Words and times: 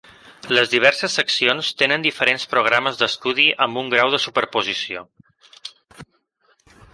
Les 0.57 0.69
diverses 0.69 1.17
seccions 1.17 1.69
tenen 1.81 2.05
diferents 2.07 2.45
programes 2.53 2.97
d'estudi 3.01 3.45
amb 3.67 3.83
un 3.83 3.93
grau 3.95 4.15
de 4.17 4.21
superposició. 4.25 5.05